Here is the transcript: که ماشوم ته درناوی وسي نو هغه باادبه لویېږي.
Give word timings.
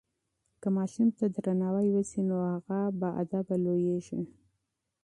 که 0.61 0.67
ماشوم 0.77 1.09
ته 1.17 1.25
درناوی 1.35 1.87
وسي 1.95 2.21
نو 2.29 2.37
هغه 2.51 2.79
باادبه 3.01 3.55
لویېږي. 3.63 4.21